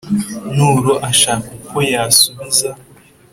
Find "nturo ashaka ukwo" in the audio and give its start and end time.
0.53-1.79